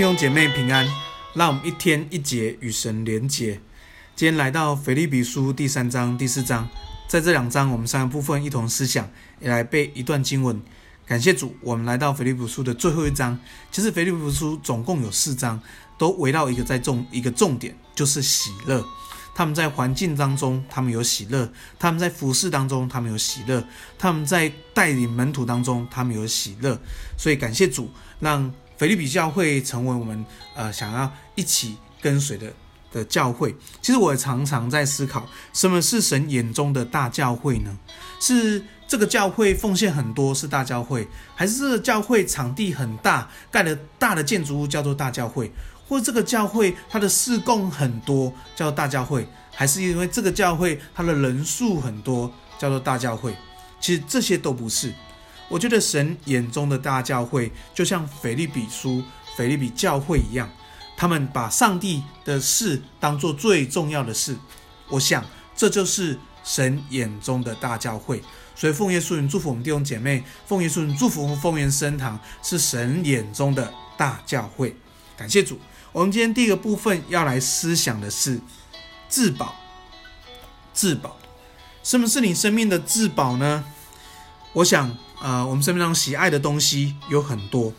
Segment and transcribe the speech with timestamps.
[0.00, 0.88] 弟兄姐妹平安，
[1.34, 3.60] 让我们一天一节与神连结。
[4.16, 6.66] 今天来到腓利比书第三章、第四章，
[7.06, 9.06] 在这两章我们三个部分一同思想，
[9.40, 10.58] 也来背一段经文。
[11.04, 13.38] 感谢主，我们来到腓利比书的最后一章。
[13.70, 15.60] 其实腓利比书总共有四章，
[15.98, 18.82] 都围绕一个在重一个重点，就是喜乐。
[19.34, 21.46] 他们在环境当中，他们有喜乐；
[21.78, 23.62] 他们在服侍当中，他们有喜乐；
[23.98, 26.80] 他们在带领门徒当中，他们有喜乐。
[27.18, 32.50] 所以感谢主，让 腓立比教会成为我们呃想要一起跟随的
[32.90, 33.54] 的教会。
[33.82, 37.76] 其实我也常常在思考，什么是神眼中的大教会呢？
[38.20, 45.52] 是这个教会奉献很多是大教会，还是这个教会场地很大，盖了大的建筑物叫做大教会？
[45.86, 53.36] 或这个教会它的事工很多，叫做大教会，还是因为这个教会它的人数很多，叫做大教会？
[53.78, 54.90] 其实这些都不是。
[55.50, 59.02] 我觉得神眼中的大教会，就像腓立比书、
[59.36, 60.48] 腓立比教会一样，
[60.96, 64.36] 他们把上帝的事当做最重要的事。
[64.88, 65.24] 我想
[65.56, 68.22] 这就是神眼中的大教会。
[68.54, 74.76] 所以奉耶稣名祝福我们弟兄姐妹，奉耶稣名祝福丰原生堂是神眼中的大教会。
[75.16, 75.58] 感谢主。
[75.92, 78.40] 我们今天第一个部分要来思想的是
[79.08, 79.54] 至宝。
[80.72, 81.16] 至宝，
[81.82, 83.64] 什么是你生命的至宝呢？
[84.52, 87.72] 我想，呃，我们生命中喜爱的东西有很多，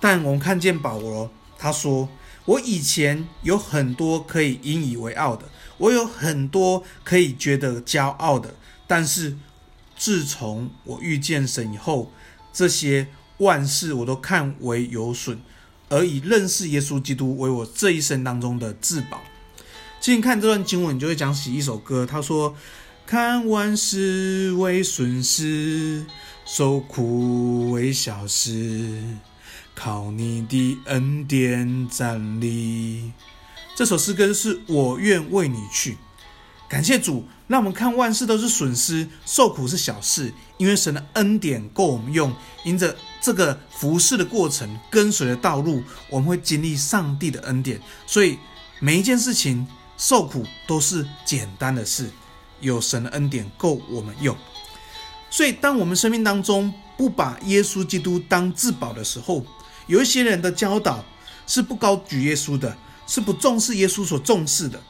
[0.00, 2.08] 但我们看见保罗他说
[2.46, 8.54] ：“我以前有很多可以引以为傲的，我有很多可以觉得骄傲的，
[8.86, 9.36] 但是
[9.96, 12.10] 自从我遇见神以后，
[12.52, 15.40] 这些万事我都看为有损。”
[15.90, 19.22] 而以认识耶稣基督为我这一生当中的至宝。
[19.98, 22.04] 今天看这段经文，你就会讲起一首歌。
[22.04, 22.54] 他说
[23.08, 26.04] ：“看万事为损失，
[26.50, 29.02] 受苦为小事，
[29.74, 33.12] 靠你的恩典站立。”
[33.76, 35.98] 这首诗歌是我愿为你去。
[36.66, 42.34] 感谢主，让我们看万事都是损失，受苦是小事，因为神的恩典够我们用。
[42.64, 47.78] 因着这个服侍的过程，跟随的道路，我们会经历上帝的恩典。
[48.06, 48.38] 所以
[48.80, 49.66] 每一件事情
[49.98, 52.08] 受苦都是简单的事，
[52.60, 54.34] 有神的恩典够我们用。
[55.30, 59.44] 所以当我们生命当中不把耶稣基督当至宝的时候，
[59.86, 61.04] 有一些人的教导
[61.46, 64.80] 是不高举耶稣的，是不重视耶稣所重视的。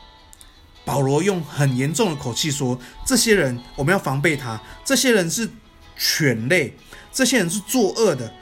[0.85, 5.51] 保罗用很严重的口气说：“这些人我们要防备他，这些人是
[5.99, 6.75] 犬类，
[7.13, 8.33] 这些人是作恶的，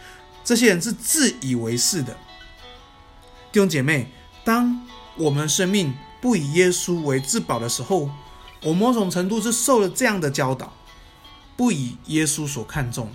[0.45, 2.17] 这些人是自以为是的。”
[3.51, 4.13] 弟兄姐妹，
[4.45, 4.87] 当
[5.17, 8.09] 我们生命不以耶稣为至宝的时候，
[8.63, 10.73] 我某种程度是受了这样的教导，
[11.57, 13.13] 不以耶稣所看重的。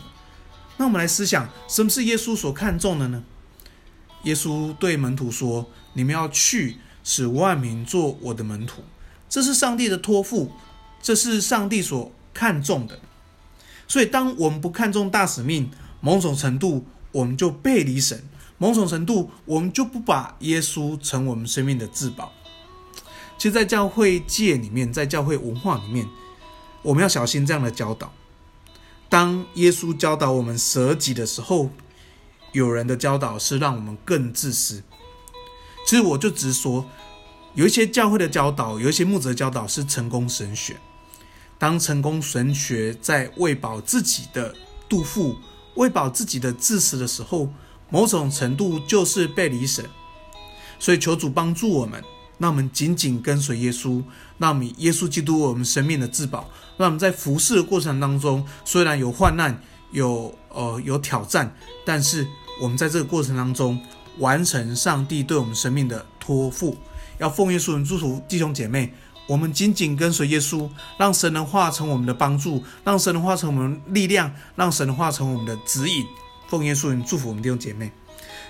[0.77, 3.23] 那我们来思想，什么是耶稣所看重的呢？
[4.23, 8.83] 耶稣对门徒说：“你们要去，使万民做我的门徒。”
[9.29, 10.51] 这是上帝的托付，
[11.01, 12.99] 这是上帝所看重的。
[13.87, 15.69] 所以，当我们不看重大使命，
[15.99, 18.19] 某种程度我们就背离神；
[18.57, 22.31] 某种程度，我们就不把耶稣成我们生命的至宝。
[23.37, 26.07] 其实，在教会界里面，在教会文化里面，
[26.83, 28.13] 我们要小心这样的教导。
[29.11, 31.69] 当耶稣教导我们舍己的时候，
[32.53, 34.81] 有人的教导是让我们更自私。
[35.85, 36.89] 其实，我就直说。
[37.53, 40.77] 有一些教会的教导，有一些牧者教导是成功神学。
[41.59, 44.55] 当成功神学在喂饱自己的
[44.87, 45.35] 肚腹、
[45.75, 47.49] 喂饱自己的自私的时候，
[47.89, 49.85] 某种程度就是背离神。
[50.79, 52.01] 所以求主帮助我们，
[52.41, 54.03] 让我们紧紧跟随耶稣，
[54.39, 56.49] 让我们耶稣基督我们生命的至宝。
[56.77, 62.27] 让我们在服侍的过程当中，虽然有患难、有呃有挑战，但是
[62.59, 63.79] 我们在这个过程当中
[64.17, 66.75] 完成上帝对我们生命的托付。
[67.19, 68.91] 要奉耶稣人祝福弟兄姐妹，
[69.27, 70.67] 我们紧紧跟随耶稣，
[70.97, 76.03] 让神的化成我们的帮助，让神的化成我们的力量，让神的化成我们的指引。
[76.47, 77.91] 奉耶稣人祝福我们弟兄姐妹。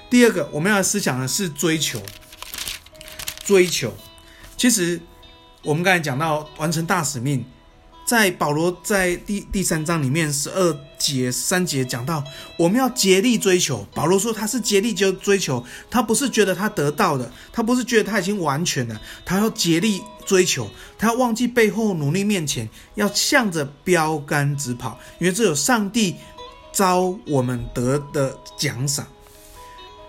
[0.09, 2.01] 第二个，我们要思想的是追求。
[3.51, 3.93] 追求，
[4.55, 4.97] 其实
[5.61, 7.43] 我们刚才讲到完成大使命。
[8.05, 12.23] 在保罗在第第三章里面十二节三节讲到，
[12.57, 13.85] 我们要竭力追求。
[13.93, 26.15] 保罗说他是竭力就追求，他不是觉得他得到的，他不是觉得他已经完全了，他要竭力追求，他要忘记背后努力面前，要向着标杆直跑，因为这有上帝
[26.71, 29.05] 招我们得的奖赏。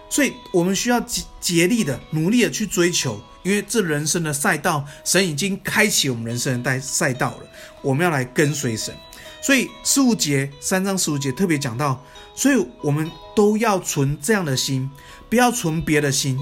[0.08, 3.20] 所以我们需要竭竭力的、努力的去追求。
[3.42, 7.46] 因为这人生的赛道，神已经开启我们人生的赛赛道了。
[7.82, 8.94] 我们要来跟随神，
[9.42, 12.04] 所以十五节三章十五节特别讲到，
[12.34, 14.88] 所以我们都要存这样的心，
[15.28, 16.38] 不要存别的心。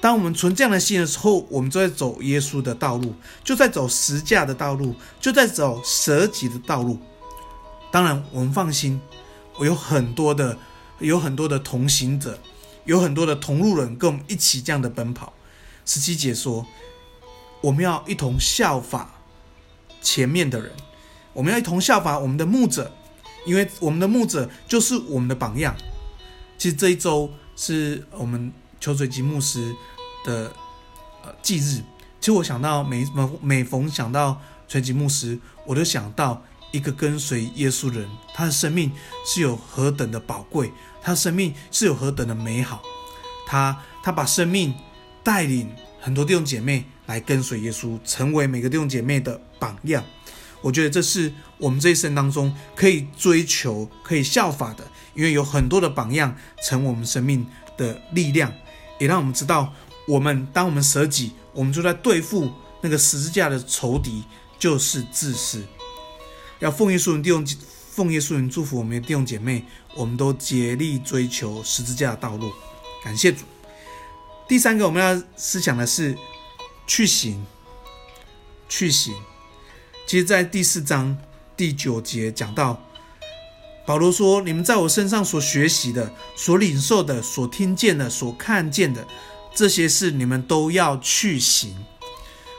[0.00, 3.14] 当我们存这样的心的时候，我们就在走耶稣的道路，
[3.44, 6.98] 就在走十架的道路，就在走舍己的道路。
[7.90, 9.00] 当然，我们放心，
[9.58, 10.56] 我有很多的，
[11.00, 12.38] 有很多的同行者，
[12.84, 15.32] 有很多的同路人跟我们一起这样的奔跑。
[15.86, 16.66] 十七节说，
[17.62, 19.14] 我们要一同效法
[20.02, 20.70] 前面的人，
[21.32, 22.94] 我们要一同效法我们的牧者，
[23.46, 25.74] 因为我们的牧者就是我们的榜样。
[26.58, 28.52] 其实这一周是我们。
[28.78, 29.74] 邱水吉牧师
[30.22, 30.52] 的
[31.24, 31.80] 呃忌日，
[32.20, 34.38] 其实我想到每每每逢想到
[34.68, 38.92] 水吉牧师，我都想到一个跟随耶稣的人，他的生命
[39.24, 40.70] 是有何等的宝贵，
[41.02, 42.82] 他的生命是有何等的美好，
[43.46, 44.74] 他他把生命
[45.26, 45.68] 带领
[46.00, 50.04] 很多弟兄姐妹来跟随耶稣，成为每个弟兄姐妹的榜样。
[50.60, 56.32] 我觉得这是我们这一生当中可以追求、可以效法的，因为有很多的榜样
[56.62, 57.44] 成我们生命
[57.76, 58.52] 的力量。
[59.00, 59.74] 也让我们知道，
[60.06, 62.48] 我们当我们舍己，我们就在对付
[62.80, 64.22] 那个十字架的仇敌，
[64.60, 65.60] 就是自私。
[66.60, 67.44] 要奉耶稣的弟兄，
[67.90, 69.64] 奉耶稣的祝福我们的弟兄姐妹，
[69.96, 72.52] 我们都竭力追求十字架的道路。
[73.02, 73.44] 感谢主。
[74.48, 76.16] 第三个我们要思想的是
[76.86, 77.44] 去行，
[78.68, 79.14] 去行。
[80.06, 81.16] 其实，在第四章
[81.56, 82.82] 第九节讲到。
[83.84, 89.06] 保罗说：“你们在我身上所学习的、所领受的、所听见的、所看见的，
[89.54, 91.84] 这些事你们都要去行。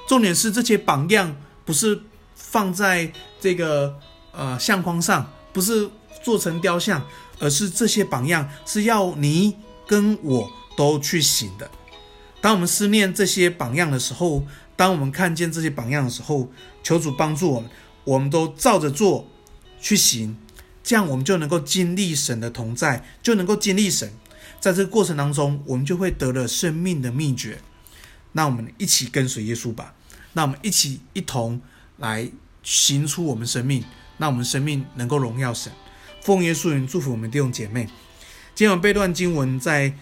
[0.07, 1.35] 重点是这些榜样
[1.65, 2.01] 不是
[2.33, 3.11] 放在
[3.41, 3.99] 这个
[4.31, 5.89] 呃相框上，不是
[6.23, 7.05] 做成雕像，
[7.39, 11.69] 而是这些榜样是要你跟我都去行的。
[12.41, 14.45] 当我们思念这些榜样的时候，
[14.75, 16.51] 当我们看见这些榜样的时候，
[16.83, 17.69] 求主帮助我们，
[18.03, 19.27] 我们都照着做
[19.79, 20.37] 去行。”
[20.83, 24.09] 这样我们就能够经历神的同在，就能够经历神。
[24.59, 27.59] 在这个过程当中，我们就会得了生命的秘诀。
[28.31, 29.93] 那我们一起跟随耶稣吧。
[30.31, 31.59] 那我们一起一同
[31.97, 32.31] 来
[32.63, 33.83] 行出我们生命，
[34.15, 35.73] 那我们生命能够荣耀神。
[36.21, 37.89] 奉耶稣名祝福我们弟兄姐妹。
[38.55, 39.93] 今晚背段经文在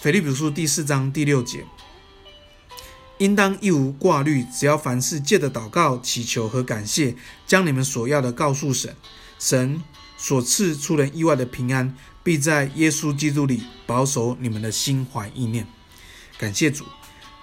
[0.00, 1.66] 腓立比书第四章第六节，
[3.18, 7.16] 应当一无挂虑，只要凡事借着祷告、祈求和感谢，
[7.48, 8.94] 将你们所要的告诉神。
[9.40, 9.82] 神
[10.16, 15.66] 所赐出人意外的平安，必在耶稣基督里保守你们的心怀意念。
[16.38, 16.84] 感谢主，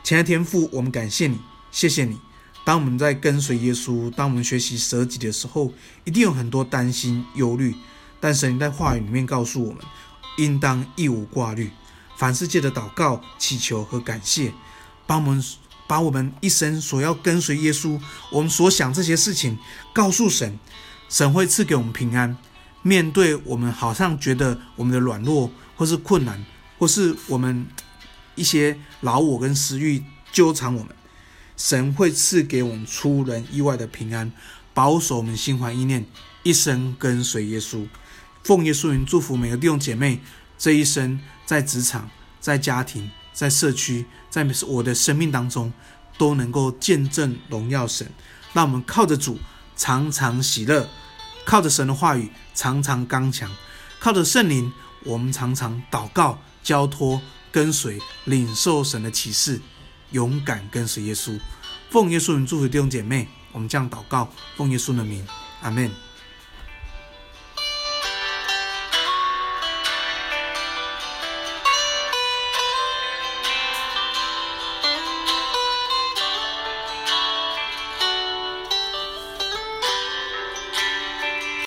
[0.02, 1.38] 亲爱的天父，我们感谢你，
[1.72, 2.18] 谢谢你。
[2.64, 5.74] 当我们在跟随耶稣，当我们学习舍己的时候，
[6.06, 7.76] 一定有很多担心、忧虑。
[8.22, 9.84] 但神在话语里面告诉我们，
[10.38, 11.70] 应当一无挂虑，
[12.16, 14.54] 凡世界的祷告、祈求和感谢，
[15.06, 15.44] 帮我们
[15.88, 18.00] 把我们一生所要跟随耶稣，
[18.32, 19.58] 我们所想这些事情，
[19.94, 20.58] 告诉神。
[21.08, 22.36] 神会赐给我们平安，
[22.82, 26.44] 面对我们好像觉得我们的软弱，或是困难，
[26.80, 27.68] 或是我们
[28.34, 30.96] 一些老我跟私欲纠缠我们，
[31.56, 34.32] 神会赐给我们出人意外的平安，
[34.74, 36.08] 保守我们心怀意念，
[36.42, 37.86] 一生跟随耶稣。
[38.44, 40.20] 奉耶稣名祝福每个弟兄姐妹，
[40.58, 42.10] 这一生在职场、
[42.40, 45.72] 在家庭、在社区、在我的生命当中，
[46.18, 48.10] 都能够见证荣耀神。
[48.54, 49.40] 让我们靠着主。
[49.78, 50.88] 常常喜乐，
[51.44, 53.50] 靠着神的话语，常常刚强；
[54.00, 54.72] 靠着圣灵，
[55.04, 59.60] 我们常常祷告、交托、跟随、领受神的启示，
[60.12, 61.38] 勇敢跟随耶稣。
[61.90, 65.28] 奉耶稣名祝福弟兄姐妹，我们这样祷告，奉耶稣的名，
[65.62, 65.92] 阿门。